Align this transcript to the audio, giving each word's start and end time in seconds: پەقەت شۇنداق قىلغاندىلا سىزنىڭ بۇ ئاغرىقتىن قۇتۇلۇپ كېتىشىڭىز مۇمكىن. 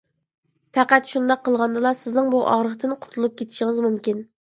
پەقەت 0.77 1.09
شۇنداق 1.11 1.43
قىلغاندىلا 1.47 1.91
سىزنىڭ 1.99 2.31
بۇ 2.35 2.39
ئاغرىقتىن 2.53 2.97
قۇتۇلۇپ 3.05 3.37
كېتىشىڭىز 3.43 3.83
مۇمكىن. 3.87 4.25